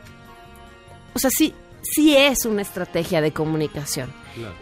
[1.14, 4.19] o sea, sí, sí es una estrategia de comunicación.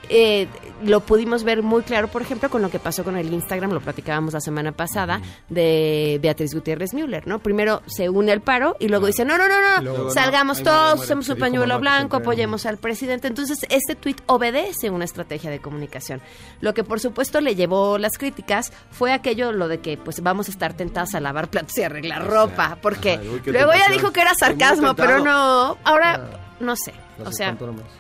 [0.09, 0.49] Eh,
[0.83, 3.81] lo pudimos ver muy claro, por ejemplo, con lo que pasó con el Instagram, lo
[3.81, 7.39] platicábamos la semana pasada, de Beatriz Gutiérrez Müller, ¿no?
[7.39, 10.63] Primero se une al paro y luego dice, no, no, no, no, luego, no, salgamos
[10.63, 13.29] todos, usemos se un pañuelo blanco, apoyemos al presidente.
[13.29, 16.21] Entonces, este tuit obedece una estrategia de comunicación.
[16.61, 20.49] Lo que, por supuesto, le llevó las críticas fue aquello, lo de que, pues, vamos
[20.49, 23.89] a estar tentadas a lavar platos y arreglar ropa, porque Ajá, uy, qué luego ella
[23.91, 27.53] dijo que era sarcasmo, pero no, ahora, no sé, No o sé sea...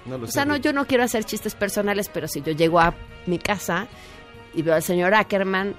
[0.06, 2.80] No lo O sea, no, yo no quiero hacer chistes personales, pero si yo llego
[2.80, 2.94] a
[3.26, 3.86] mi casa
[4.54, 5.74] y veo al señor Ackerman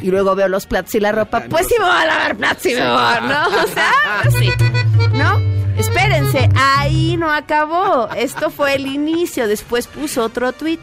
[0.00, 2.66] y luego veo los platos y la ropa, pues sí me voy a lavar platos
[2.66, 3.46] y me voy, ¿no?
[3.64, 3.92] O sea,
[4.22, 4.50] pues sí.
[5.14, 5.38] ¿No?
[5.76, 8.08] Espérense, ahí no acabó.
[8.14, 9.48] Esto fue el inicio.
[9.48, 10.78] Después puso otro tweet.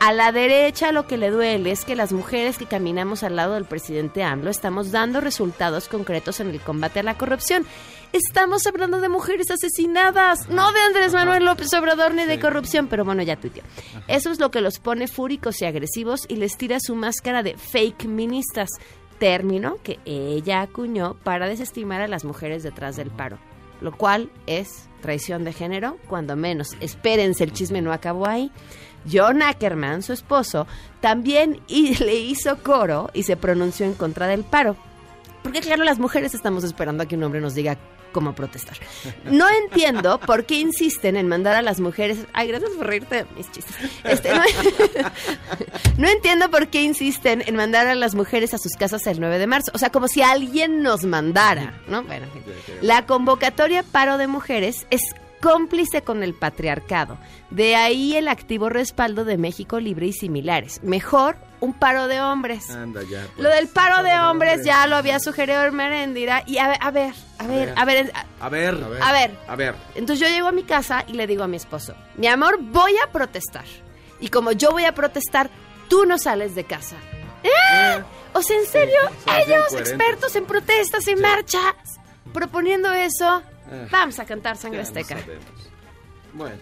[0.00, 3.54] A la derecha lo que le duele es que las mujeres que caminamos al lado
[3.54, 7.66] del presidente AMLO estamos dando resultados concretos en el combate a la corrupción.
[8.12, 13.04] Estamos hablando de mujeres asesinadas, no de Andrés Manuel López Obrador ni de corrupción, pero
[13.04, 13.64] bueno, ya tuiteó.
[14.06, 17.56] Eso es lo que los pone fúricos y agresivos y les tira su máscara de
[17.56, 18.70] fake ministas,
[19.18, 23.38] término que ella acuñó para desestimar a las mujeres detrás del paro,
[23.80, 26.76] lo cual es traición de género, cuando menos.
[26.80, 28.52] Espérense, el chisme no acabó ahí.
[29.10, 30.66] John Ackerman, su esposo,
[31.00, 34.76] también y- le hizo coro y se pronunció en contra del paro.
[35.42, 37.78] Porque claro, las mujeres estamos esperando a que un hombre nos diga
[38.12, 38.76] cómo protestar.
[39.24, 42.18] No entiendo por qué insisten en mandar a las mujeres...
[42.32, 43.74] Ay, gracias por reírte de mis chistes.
[44.04, 44.42] Este, no,
[45.98, 49.38] no entiendo por qué insisten en mandar a las mujeres a sus casas el 9
[49.38, 49.70] de marzo.
[49.74, 52.02] O sea, como si alguien nos mandara, ¿no?
[52.02, 52.26] Bueno.
[52.80, 55.02] La convocatoria paro de mujeres es
[55.40, 57.18] cómplice con el patriarcado.
[57.50, 60.80] De ahí el activo respaldo de México Libre y similares.
[60.82, 62.70] Mejor un paro de hombres.
[62.70, 63.26] Anda ya.
[63.34, 63.38] pues.
[63.38, 66.42] Lo del paro de hombres ya lo había sugerido Merendira.
[66.46, 68.74] Y a ver, a ver, a ver, a ver, a- A ver.
[69.02, 69.30] a ver.
[69.48, 69.74] A ver.
[69.94, 72.92] Entonces yo llego a mi casa y le digo a mi esposo, mi amor, voy
[73.04, 73.64] a protestar.
[74.20, 75.50] Y como yo voy a protestar,
[75.88, 76.96] tú no sales de casa.
[77.42, 78.02] ¿Eh?
[78.34, 78.98] O sea, en serio,
[79.44, 81.74] ellos, expertos en protestas y marchas,
[82.32, 83.86] proponiendo eso, Eh.
[83.90, 85.16] vamos a cantar Sangre no Azteca.
[86.34, 86.56] Bueno,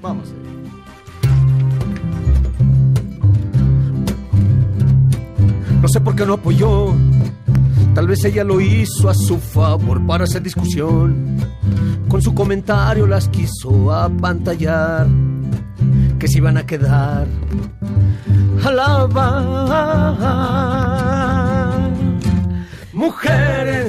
[0.00, 0.32] vamos.
[5.80, 6.94] No sé por qué no apoyó.
[7.94, 11.36] Tal vez ella lo hizo a su favor para hacer discusión.
[12.08, 15.08] Con su comentario las quiso apantallar.
[16.18, 17.26] Que se iban a quedar
[18.64, 20.32] a lavar.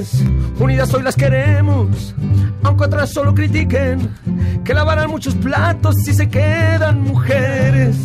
[0.04, 2.14] Mujeres, unidas hoy las queremos.
[2.62, 4.14] Aunque otras solo critiquen.
[4.64, 7.96] Que lavarán muchos platos si se quedan mujeres.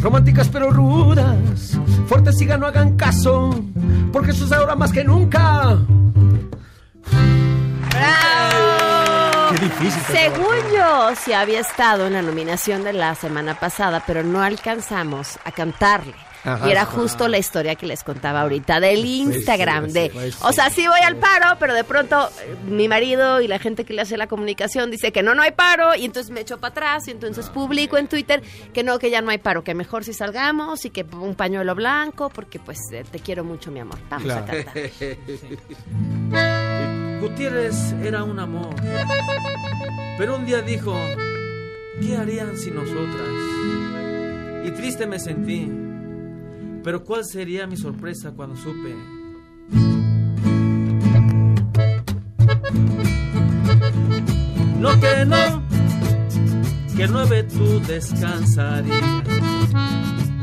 [0.00, 1.78] Románticas pero rudas.
[2.06, 3.50] Fuertes sigan, no hagan caso.
[4.12, 5.78] Porque eso es ahora más que nunca.
[7.90, 9.54] ¡Bravo!
[9.54, 10.02] Qué difícil.
[10.12, 15.38] Según yo, sí había estado en la nominación de la semana pasada, pero no alcanzamos
[15.44, 16.14] a cantarle.
[16.44, 16.92] Ajá, y era ajá.
[16.92, 19.86] justo la historia que les contaba ahorita del Instagram.
[19.86, 23.40] sí, de, pues o sea, sí voy al paro, pero de pronto eh, mi marido
[23.40, 26.04] y la gente que le hace la comunicación dice que no, no hay paro, y
[26.04, 29.30] entonces me echo para atrás, y entonces publico en Twitter que no, que ya no
[29.30, 33.20] hay paro, que mejor si salgamos y que un pañuelo blanco, porque pues eh, te
[33.20, 33.98] quiero mucho, mi amor.
[34.10, 34.74] Vamos a cantar.
[37.20, 38.74] Gutiérrez era un amor,
[40.18, 40.94] pero un día dijo,
[42.00, 43.28] ¿qué harían sin nosotras?
[44.64, 45.70] Y triste me sentí,
[46.84, 48.94] pero ¿cuál sería mi sorpresa cuando supe?
[54.78, 55.62] No que no,
[56.94, 59.02] que nueve tú descansarías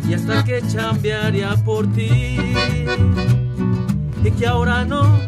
[0.10, 2.38] y hasta que cambiaría por ti
[4.23, 5.19] y que ahora no,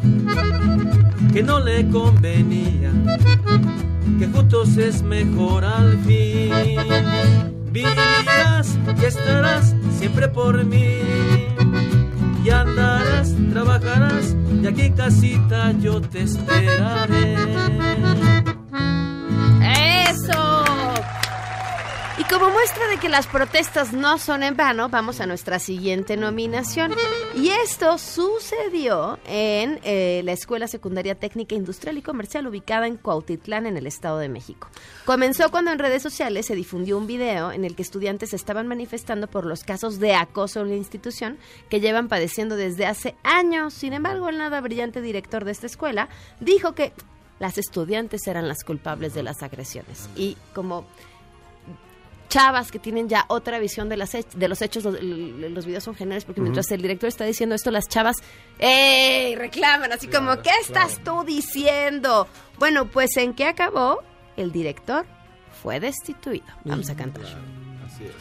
[1.31, 2.91] que no le convenía,
[4.17, 7.52] que juntos es mejor al fin.
[7.73, 10.99] Vivirás y estarás siempre por mí
[12.45, 17.35] y andarás, trabajarás y aquí en casita yo te esperaré.
[22.23, 26.15] Y como muestra de que las protestas no son en vano, vamos a nuestra siguiente
[26.15, 26.93] nominación.
[27.35, 33.65] Y esto sucedió en eh, la Escuela Secundaria Técnica Industrial y Comercial ubicada en Cuautitlán,
[33.65, 34.69] en el Estado de México.
[35.05, 39.27] Comenzó cuando en redes sociales se difundió un video en el que estudiantes estaban manifestando
[39.27, 41.37] por los casos de acoso en la institución
[41.69, 43.73] que llevan padeciendo desde hace años.
[43.73, 46.07] Sin embargo, el nada brillante director de esta escuela
[46.39, 46.93] dijo que
[47.39, 50.09] las estudiantes eran las culpables de las agresiones.
[50.15, 50.85] Y como
[52.33, 55.93] chavas que tienen ya otra visión de, las de los hechos, los, los videos son
[55.93, 58.15] geniales porque mientras el director está diciendo esto, las chavas
[58.57, 59.35] ¡ey!
[59.35, 62.27] reclaman así como ¿qué estás tú diciendo?
[62.57, 64.01] Bueno, pues ¿en qué acabó?
[64.35, 65.05] El director
[65.61, 66.47] fue destituido.
[66.63, 67.23] Vamos a cantar.
[67.85, 68.13] Así es.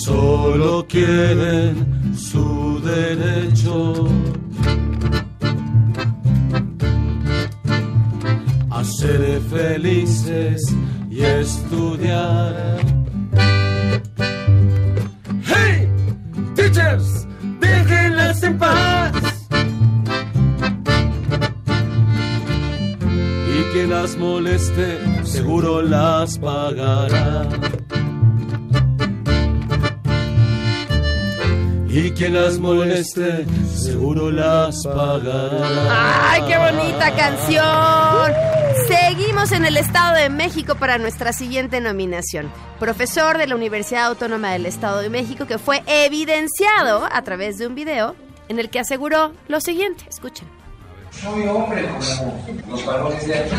[0.00, 4.08] Solo quieren su derecho
[8.78, 10.62] a ser felices
[11.10, 12.78] y estudiar.
[15.42, 15.88] ¡Hey!
[16.54, 17.26] ¡Teachers!
[17.60, 19.12] ¡Déjenlas en paz!
[23.56, 26.87] Y quien las moleste, seguro las pagará.
[32.48, 33.44] Las moleste,
[33.76, 36.30] seguro las pagará.
[36.30, 38.32] ¡Ay, qué bonita canción!
[38.86, 42.50] Seguimos en el Estado de México para nuestra siguiente nominación.
[42.80, 47.66] Profesor de la Universidad Autónoma del Estado de México que fue evidenciado a través de
[47.66, 48.16] un video
[48.48, 50.04] en el que aseguró lo siguiente.
[50.08, 50.48] Escuchen.
[51.10, 53.56] Soy hombre como los varones de aquí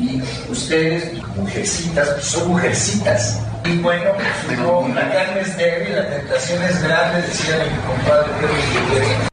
[0.00, 3.42] y ustedes, mujercitas, son mujercitas.
[3.64, 4.10] Y bueno,
[4.46, 9.28] pues no, la carne es débil, la tentación es grande, decía mi compadre Pedro.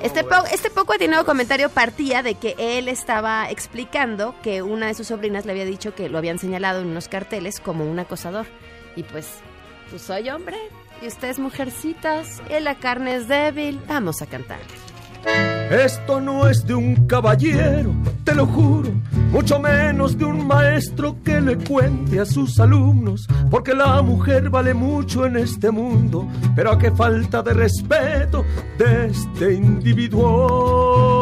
[0.00, 4.94] Este, po- este poco atinado comentario partía de que él estaba explicando que una de
[4.94, 8.46] sus sobrinas le había dicho que lo habían señalado en unos carteles como un acosador.
[8.96, 9.26] Y pues,
[9.90, 10.56] pues soy hombre
[11.02, 13.80] y ustedes mujercitas y la carne es débil.
[13.88, 14.58] Vamos a cantar.
[15.70, 18.90] Esto no es de un caballero, te lo juro,
[19.30, 24.74] mucho menos de un maestro que le cuente a sus alumnos, porque la mujer vale
[24.74, 28.44] mucho en este mundo, pero a qué falta de respeto
[28.78, 31.13] de este individuo.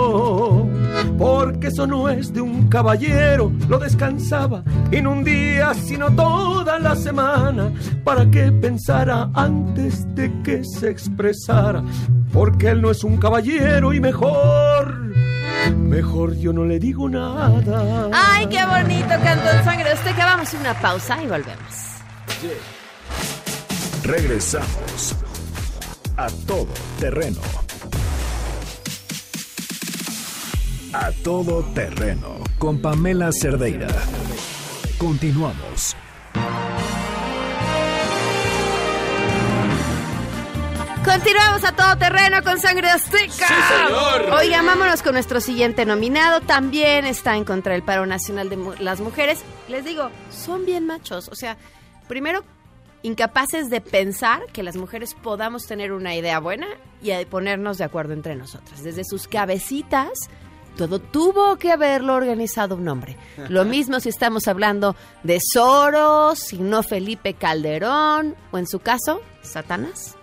[1.22, 6.96] Porque eso no es de un caballero, lo descansaba, no un día, sino toda la
[6.96, 11.84] semana, para que pensara antes de que se expresara,
[12.32, 15.14] porque él no es un caballero y mejor,
[15.76, 18.10] mejor yo no le digo nada.
[18.12, 19.94] ¡Ay, qué bonito cantó en sangre!
[19.94, 22.02] Usted que vamos a una pausa y volvemos.
[24.02, 25.14] Regresamos
[26.16, 26.66] a todo
[26.98, 27.61] terreno.
[30.94, 33.88] A todo terreno con Pamela Cerdeira.
[34.98, 35.96] Continuamos.
[41.02, 43.46] Continuamos a todo terreno con sangre azteca.
[43.46, 43.54] Sí,
[43.86, 44.32] señor.
[44.38, 46.42] Oiga, vámonos con nuestro siguiente nominado.
[46.42, 49.42] También está en contra del paro nacional de las mujeres.
[49.68, 51.28] Les digo, son bien machos.
[51.28, 51.56] O sea,
[52.06, 52.44] primero,
[53.02, 56.66] incapaces de pensar que las mujeres podamos tener una idea buena
[57.00, 58.82] y de ponernos de acuerdo entre nosotras.
[58.82, 60.28] Desde sus cabecitas,
[60.76, 63.16] todo tuvo que haberlo organizado un hombre.
[63.48, 69.20] Lo mismo si estamos hablando de Soros, si no Felipe Calderón, o en su caso,
[69.42, 70.16] Satanás.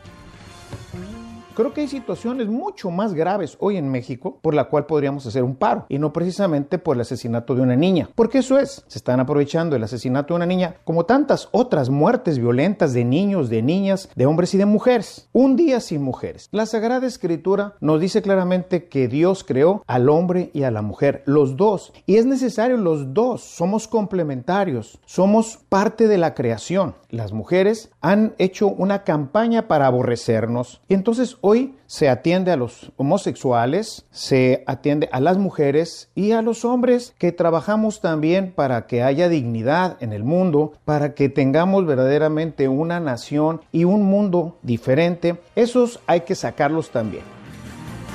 [1.55, 5.43] Creo que hay situaciones mucho más graves hoy en México por la cual podríamos hacer
[5.43, 8.09] un paro y no precisamente por el asesinato de una niña.
[8.15, 12.39] Porque eso es, se están aprovechando el asesinato de una niña como tantas otras muertes
[12.39, 15.27] violentas de niños, de niñas, de hombres y de mujeres.
[15.33, 16.47] Un día sin mujeres.
[16.51, 21.23] La Sagrada Escritura nos dice claramente que Dios creó al hombre y a la mujer,
[21.25, 21.91] los dos.
[22.05, 26.95] Y es necesario los dos, somos complementarios, somos parte de la creación.
[27.09, 32.91] Las mujeres han hecho una campaña para aborrecernos y entonces hoy se atiende a los
[32.97, 39.03] homosexuales, se atiende a las mujeres y a los hombres que trabajamos también para que
[39.03, 45.39] haya dignidad en el mundo, para que tengamos verdaderamente una nación y un mundo diferente.
[45.55, 47.23] Esos hay que sacarlos también.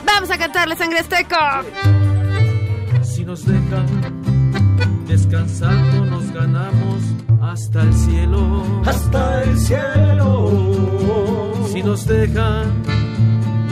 [0.07, 1.62] Vamos a cantarle sangre azteca.
[3.03, 4.35] Si nos dejan
[5.07, 7.03] descansando, nos ganamos
[7.43, 8.62] hasta el cielo.
[8.85, 10.51] Hasta el cielo.
[11.72, 12.83] Si nos dejan,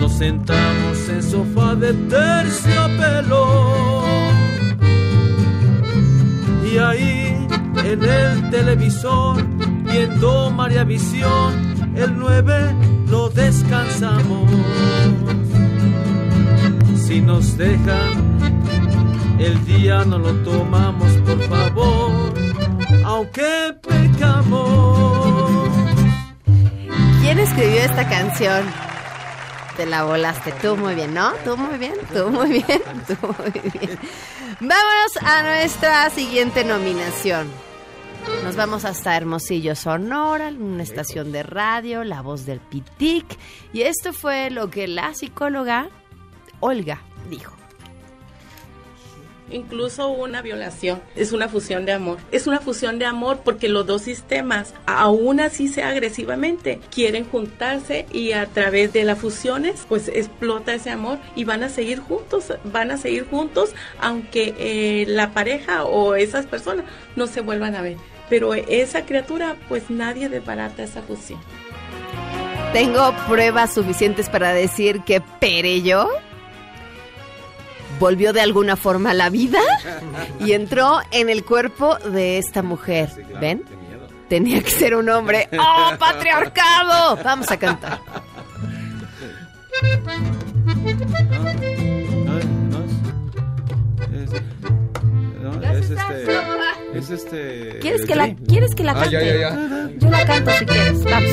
[0.02, 4.02] nos sentamos en sofá de terciopelo.
[6.68, 7.46] Y ahí,
[7.84, 9.36] en el televisor,
[9.84, 11.50] viendo María Visión,
[11.94, 12.74] el 9
[13.10, 14.50] lo descansamos.
[16.96, 18.12] Si nos dejan,
[19.38, 22.34] el día no lo tomamos, por favor,
[23.04, 25.68] aunque pecamos.
[27.20, 28.91] ¿Quién escribió esta canción?
[29.86, 31.32] La volaste tú muy bien, ¿no?
[31.44, 33.98] Tú muy bien, tú muy bien, tú muy bien.
[34.60, 37.48] Vámonos a nuestra siguiente nominación.
[38.44, 43.38] Nos vamos hasta Hermosillo, Sonora, una estación de radio, La Voz del Pitic.
[43.72, 45.88] Y esto fue lo que la psicóloga
[46.60, 47.61] Olga dijo.
[49.50, 51.02] Incluso una violación.
[51.14, 52.18] Es una fusión de amor.
[52.30, 58.06] Es una fusión de amor porque los dos sistemas, aún así sea agresivamente, quieren juntarse
[58.12, 62.52] y a través de las fusiones, pues explota ese amor y van a seguir juntos,
[62.64, 66.84] van a seguir juntos aunque eh, la pareja o esas personas
[67.16, 67.96] no se vuelvan a ver.
[68.28, 71.40] Pero esa criatura, pues nadie desbarata esa fusión.
[72.72, 76.08] Tengo pruebas suficientes para decir que Perello
[77.98, 79.60] volvió de alguna forma a la vida
[80.40, 83.08] y entró en el cuerpo de esta mujer.
[83.40, 83.62] ¿Ven?
[84.28, 85.48] Tenía que ser un hombre.
[85.58, 87.18] ¡Oh, patriarcado!
[87.22, 88.00] Vamos a cantar.
[95.74, 96.32] Es este.
[96.94, 97.78] Es este.
[97.80, 99.10] ¿Quieres que la, ¿quieres que la Ah, cante?
[99.12, 99.90] ya, ya, ya.
[99.98, 101.04] Yo la canto si quieres.
[101.04, 101.30] Vamos.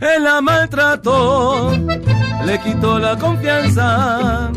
[0.00, 1.72] Él la maltrató,
[2.44, 4.50] le quitó la confianza,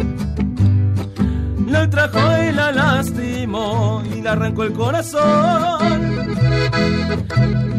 [1.67, 6.27] la ultrajó y la lastimó y le arrancó el corazón.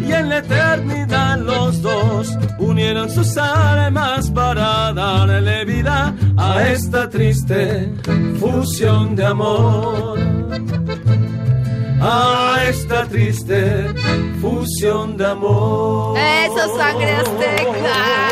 [0.07, 7.93] Y en la eternidad los dos unieron sus almas para darle vida a esta triste
[8.41, 10.19] fusión de amor.
[12.01, 13.93] A esta triste
[14.41, 16.17] fusión de amor.
[16.17, 18.29] Eso, sangre azteca.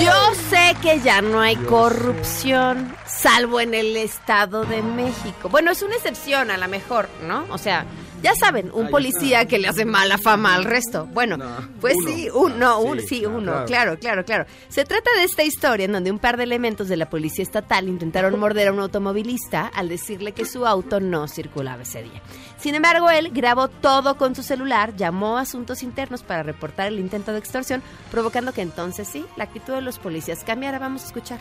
[0.00, 0.12] Yo
[0.48, 5.50] sé que ya no hay corrupción, salvo en el Estado de México.
[5.50, 7.44] Bueno, es una excepción a lo mejor, ¿no?
[7.50, 7.84] O sea,
[8.22, 11.06] ya saben, un policía que le hace mala fama al resto.
[11.06, 11.38] Bueno,
[11.80, 12.08] pues uno.
[12.08, 13.66] sí, uno, un, Sí, sí, uno, claro.
[13.66, 14.46] claro, claro, claro.
[14.68, 17.88] Se trata de esta historia en donde un par de elementos de la policía estatal
[17.88, 22.22] intentaron morder a un automovilista al decirle que su auto no circulaba ese día.
[22.58, 27.00] Sin embargo, él grabó todo con su celular, llamó a asuntos internos para reportar el
[27.00, 30.78] intento de extorsión, provocando que entonces sí, la actitud de los policías cambiara.
[30.78, 31.40] Vamos a escuchar.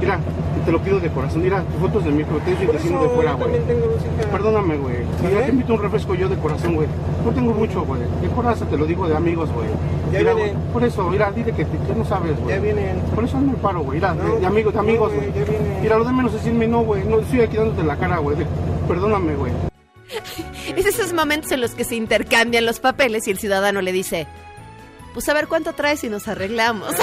[0.00, 0.18] Mira,
[0.64, 1.42] te lo pido de corazón.
[1.42, 3.50] Mira, tus fotos de mi protesta y vecino eso de fuera, yo güey.
[3.52, 4.30] también tengo música.
[4.30, 4.96] Perdóname, güey.
[5.22, 6.88] Mira, te invito a un refresco yo de corazón, güey.
[7.24, 8.00] No tengo mucho, güey.
[8.20, 9.68] De corazón te lo digo de amigos, güey.
[10.12, 10.54] Ya Mira, vienen.
[10.58, 12.54] güey, Por eso, mira, dile que, te- que no sabes, güey.
[12.56, 13.00] Ya vienen.
[13.14, 13.98] Por eso no me paro, güey.
[13.98, 15.78] Mira, No, de, de amigos, de no, amigos, güey, vienen.
[15.82, 17.04] Mira, lo de menos decirme no, güey.
[17.04, 18.36] No, estoy aquí dándote la cara, güey.
[18.88, 19.52] Perdóname, güey.
[20.76, 24.26] Es esos momentos en los que se intercambian los papeles y el ciudadano le dice,
[25.12, 26.88] pues a ver cuánto traes y nos arreglamos.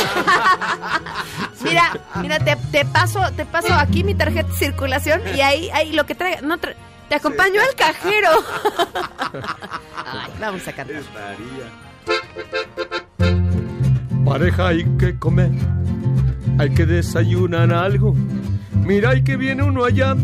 [1.63, 5.91] mira, mira, te, te paso, te paso aquí mi tarjeta de circulación y ahí, ahí
[5.93, 6.75] lo que traiga, no tra-
[7.09, 8.29] te acompaño al cajero.
[10.05, 11.01] Ay, vamos a cantar.
[14.25, 15.51] Pareja hay que comer,
[16.59, 18.15] hay que desayunar algo.
[18.85, 20.15] Mira, y que viene uno allá,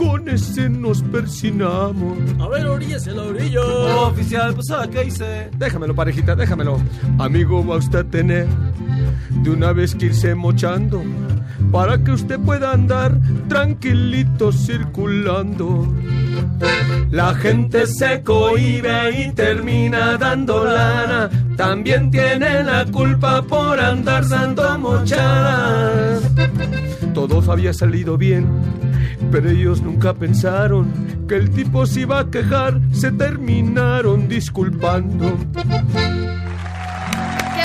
[0.00, 2.16] con ese nos persinamos.
[2.40, 3.60] A ver, oríllese la orilla.
[4.06, 5.50] oficial, pues ¿a qué hice?
[5.58, 6.80] Déjamelo, parejita, déjamelo.
[7.18, 8.46] Amigo, va usted a tener
[9.42, 11.02] de una vez que irse mochando
[11.70, 15.86] para que usted pueda andar tranquilito circulando.
[17.10, 21.28] La gente se cohibe y termina dando lana.
[21.58, 26.22] También tiene la culpa por andar dando mochadas.
[27.12, 28.46] Todos había salido bien,
[29.30, 32.80] pero ellos nunca pensaron que el tipo se iba a quejar.
[32.92, 35.36] Se terminaron disculpando.
[35.54, 35.62] Qué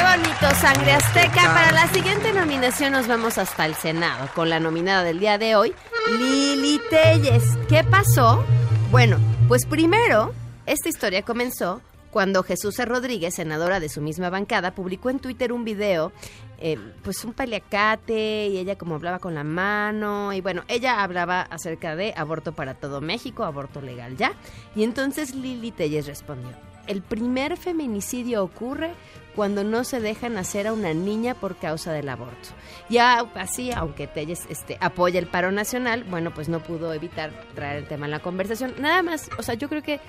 [0.02, 1.54] bonito, Sangre Azteca.
[1.54, 5.56] Para la siguiente nominación nos vamos hasta el Senado con la nominada del día de
[5.56, 5.74] hoy,
[6.20, 7.58] Lili Telles.
[7.68, 8.44] ¿Qué pasó?
[8.92, 9.18] Bueno,
[9.48, 10.34] pues primero,
[10.66, 11.82] esta historia comenzó
[12.16, 12.86] cuando Jesús E.
[12.86, 16.14] Rodríguez, senadora de su misma bancada, publicó en Twitter un video,
[16.60, 21.42] eh, pues un paliacate, y ella como hablaba con la mano, y bueno, ella hablaba
[21.42, 24.32] acerca de aborto para todo México, aborto legal ya,
[24.78, 26.52] y entonces Lili Telles respondió,
[26.88, 28.94] el primer feminicidio ocurre
[29.36, 32.48] cuando no se deja nacer a una niña por causa del aborto.
[32.90, 37.76] Ya así, aunque Telles este, apoya el paro nacional, bueno, pues no pudo evitar traer
[37.76, 38.74] el tema en la conversación.
[38.80, 40.00] Nada más, o sea, yo creo que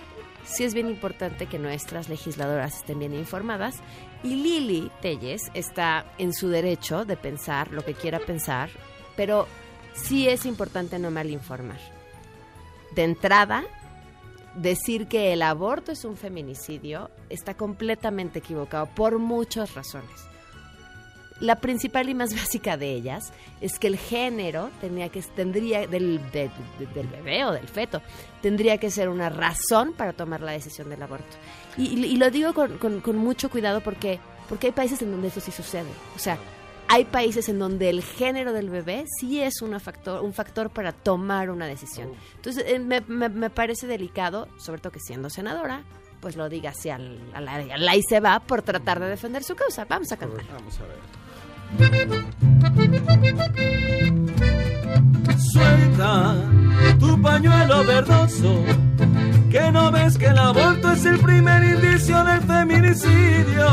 [0.47, 3.77] sí es bien importante que nuestras legisladoras estén bien informadas
[4.23, 8.71] y Lili Telles está en su derecho de pensar lo que quiera pensar,
[9.17, 9.47] pero
[9.95, 11.79] sí es importante no mal informar.
[12.95, 13.65] De entrada,
[14.55, 20.36] decir que el aborto es un feminicidio está completamente equivocado por muchas razones.
[21.41, 26.21] La principal y más básica de ellas es que el género tenía que, tendría del,
[26.33, 28.01] de- de- del bebé o del feto
[28.43, 31.37] tendría que ser una razón para tomar la decisión del aborto.
[31.77, 34.19] Y, y- y lo digo con, con- con mucho cuidado porque,
[34.49, 35.89] porque hay países en donde eso sí sucede.
[36.15, 36.39] O sea,
[36.89, 40.93] hay países en donde el género del bebé sí es una factor, un factor para
[40.93, 42.13] tomar una decisión.
[42.37, 45.83] Entonces, eh, me, me- me parece delicado, sobre todo que siendo senadora,
[46.21, 49.55] pues lo diga así al, al, al ahí se va por tratar de defender su
[49.57, 49.85] causa.
[49.85, 50.45] Vamos a cantar.
[50.53, 51.26] Vamos a ver.
[55.53, 56.35] Suelta
[56.99, 58.65] tu pañuelo verdoso,
[59.51, 63.67] que no ves que el aborto es el primer indicio del feminicidio.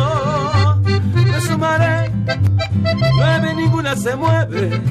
[1.14, 2.12] Me sumaré,
[3.18, 4.82] nueve ninguna se mueve,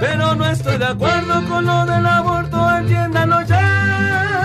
[0.00, 4.37] pero no estoy de acuerdo con lo del aborto, entiéndanlo ya.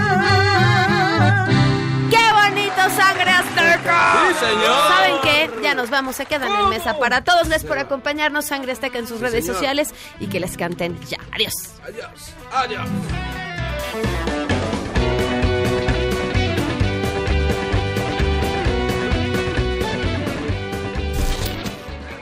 [3.91, 4.13] Azteca!
[4.39, 4.87] Sí, señor.
[4.87, 5.49] ¿Saben qué?
[5.63, 7.47] Ya nos vamos, se quedan en mesa para todos.
[7.47, 9.55] Les por acompañarnos, sangre azteca en sus Sí, redes señor.
[9.55, 11.17] sociales y que les canten ya.
[11.31, 11.53] Adiós.
[11.83, 12.87] Adiós, adiós.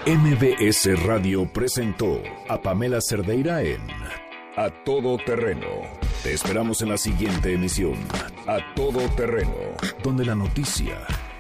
[0.05, 3.81] MBS Radio presentó a Pamela Cerdeira en
[4.57, 5.67] A Todo Terreno.
[6.23, 7.93] Te esperamos en la siguiente emisión,
[8.47, 9.53] A Todo Terreno,
[10.03, 10.97] donde la noticia